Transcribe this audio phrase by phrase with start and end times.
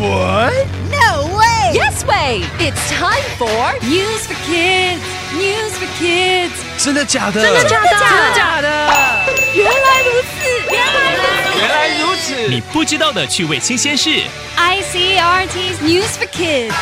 [0.00, 0.52] What?
[0.90, 1.72] No way!
[1.72, 2.42] Yes way!
[2.58, 5.02] It's time for News for Kids.
[5.34, 6.52] News for Kids.
[6.78, 7.42] 真的假的？
[7.42, 7.88] 真的假的？
[7.90, 8.68] 真的假的？
[9.54, 10.36] 原来如此，
[10.70, 11.58] 原来如此。
[11.58, 12.48] 原来如此。
[12.48, 14.10] 你不知道的趣味新鲜事。
[14.56, 16.74] ICRT's News for Kids.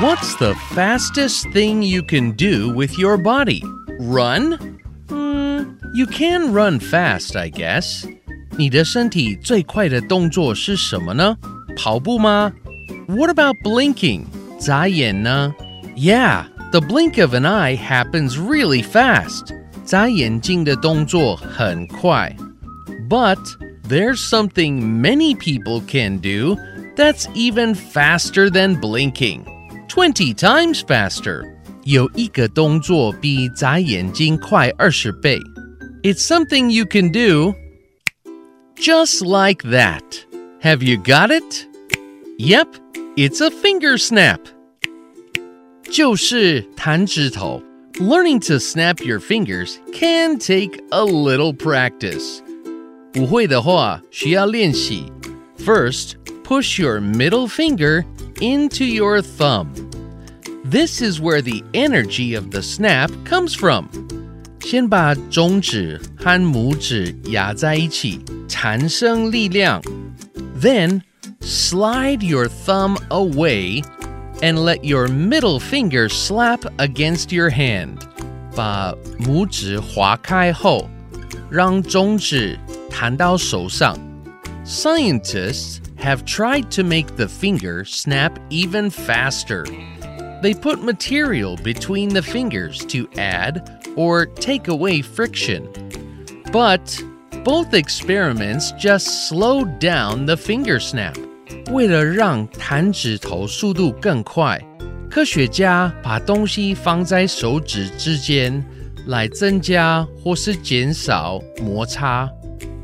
[0.00, 3.62] What's the fastest thing you can do with your body?
[3.98, 4.78] Run?
[5.08, 8.06] Hmm, you can run fast, I guess.
[8.56, 11.36] 你的身体最快的动作是什么呢？
[11.76, 12.52] 跑步吗？
[13.06, 14.24] What about blinking?
[14.58, 15.54] 眨眼呢？
[15.96, 19.54] Yeah, the blink of an eye happens really fast.
[19.84, 22.36] 眨眼睛的动作很快。
[23.08, 23.38] But
[23.88, 26.56] there's something many people can do
[26.96, 29.42] that's even faster than blinking.
[29.88, 31.42] 20 times faster.
[31.84, 35.40] 有一个动作比眨眼睛快20倍。
[36.02, 37.54] It's something you can do
[38.84, 40.24] just like that.
[40.60, 41.66] Have you got it?
[42.38, 42.76] Yep,
[43.16, 44.40] it's a finger snap.
[45.90, 47.62] 就是弹指头。
[47.98, 52.40] Learning to snap your fingers can take a little practice.
[53.12, 55.12] 不会的话，需要练习。
[55.58, 58.04] First, push your middle finger
[58.40, 59.66] into your thumb.
[60.64, 63.88] This is where the energy of the snap comes from.
[64.64, 69.82] 先把中指和拇指压在一起，产生力量。
[70.60, 71.02] Then,
[71.40, 73.82] slide your thumb away
[74.40, 77.98] and let your middle finger slap against your hand.
[78.54, 80.88] 把拇指划开后，
[81.50, 82.58] 让中指
[82.90, 83.96] 弹到手上。
[84.64, 89.64] Scientists have tried to make the finger snap even faster.
[90.42, 93.62] They put material between the fingers to add
[93.96, 95.64] or take away friction.
[96.52, 97.02] But
[97.44, 101.16] both experiments just slowed down the finger snap.
[101.70, 104.60] 为了让弹指头速度更快，
[105.10, 108.64] 科学家把东西放在手指之间，
[109.06, 112.28] 来增加或是减少摩擦。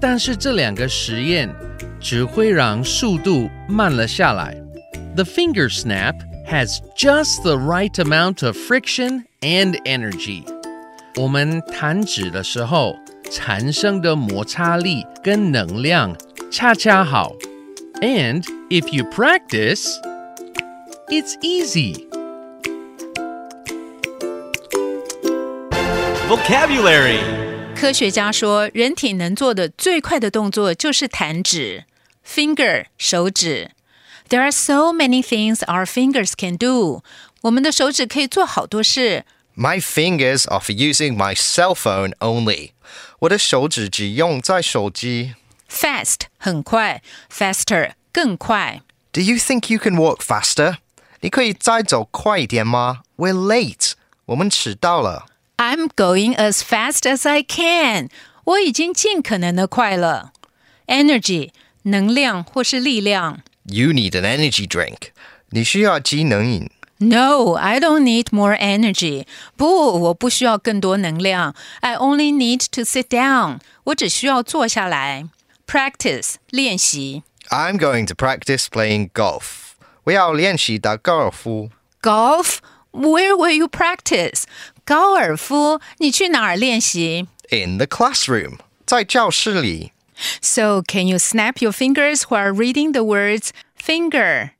[0.00, 1.48] 但是这两个实验
[2.00, 4.56] 只会让速度慢了下来。
[5.14, 6.14] The finger snap
[6.48, 10.44] has just the right amount of friction and energy.
[11.16, 12.96] 我们弹指的时候
[13.30, 16.16] 产生的摩擦力跟能量
[16.50, 17.32] 恰恰好。
[18.00, 19.88] And if you practice,
[21.08, 22.06] it's easy.
[26.28, 27.18] Vocabulary
[27.74, 31.84] 科学家说，人体能做的最快的动作就是弹指
[32.26, 33.72] （finger） 手指。
[34.28, 37.02] There are so many things our fingers can do.
[37.40, 39.24] 我们的手指可以做好多事。
[39.56, 42.70] My fingers are for using my cell phone only.
[43.20, 45.34] 我的手指只用在手机。
[45.70, 48.82] Fast 很快，faster 更快。
[49.12, 50.76] Do you think you can walk faster?
[51.20, 53.02] 你可以再走快一点吗？
[53.16, 53.92] We're late.
[54.26, 55.26] 我们迟到了。
[55.56, 58.08] I'm going as fast as I can.
[58.44, 60.32] 我已经尽可能的快了。
[60.86, 61.50] Energy
[61.82, 63.40] 能量或是力量。
[63.64, 65.10] You need an energy drink.
[65.50, 66.70] 你需要机能饮。
[66.98, 69.26] No, I don't need more energy.
[69.56, 69.66] 不，
[70.00, 71.54] 我不需要更多能量。
[71.80, 73.60] I only need to sit down.
[73.84, 75.24] 我只需要坐下来。
[75.66, 77.22] Practice 练习。
[77.48, 79.70] I'm going to practice playing golf.
[80.04, 81.70] 我要练习打高尔夫。
[82.02, 82.58] Golf?
[82.92, 84.42] Where will you practice?
[84.84, 85.80] 高尔夫？
[85.98, 88.58] 你去哪儿练习 In the classroom.
[88.84, 89.92] 在教室里。
[90.42, 94.50] So, can you snap your fingers while reading the words finger?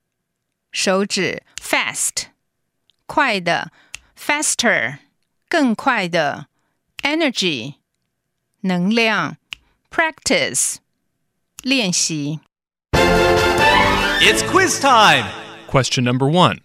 [0.74, 2.26] 手指 fast
[3.06, 3.72] 快的
[4.16, 4.98] faster
[5.48, 6.48] 更快的
[7.02, 7.74] energy
[8.60, 9.36] 能量
[9.90, 10.76] practice
[11.62, 12.40] 练习
[14.22, 15.24] It's quiz time.
[15.66, 16.60] Question number one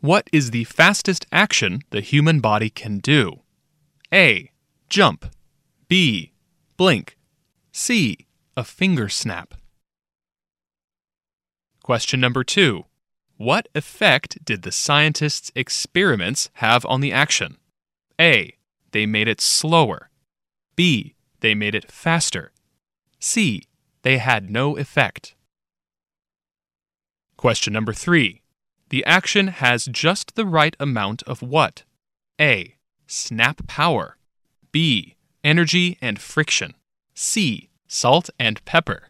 [0.00, 3.40] What is the fastest action the human body can do?
[4.12, 4.50] A.
[4.90, 5.24] Jump.
[5.88, 6.32] B.
[6.76, 7.16] Blink.
[7.72, 8.26] C.
[8.56, 9.54] A finger snap.
[11.82, 12.84] Question number two
[13.37, 17.57] What effect did the scientists' experiments have on the action?
[18.19, 18.57] A.
[18.91, 20.09] They made it slower.
[20.75, 21.13] B.
[21.41, 22.51] They made it faster.
[23.19, 23.63] C.
[24.01, 25.35] They had no effect.
[27.35, 28.41] Question number three.
[28.89, 31.83] The action has just the right amount of what?
[32.41, 32.75] A.
[33.05, 34.17] Snap power.
[34.71, 35.15] B.
[35.43, 36.73] Energy and friction.
[37.13, 37.69] C.
[37.87, 39.09] Salt and pepper.